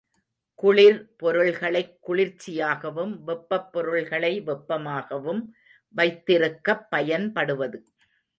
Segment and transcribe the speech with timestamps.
[0.63, 5.45] குளிர்பொருள்களைக் குளிர்ச்சியாகவும், வெப்பப் பொருள்களை வெப்பமாகவும்
[5.95, 7.85] வைத்திருக்கப் பயன்படுவது.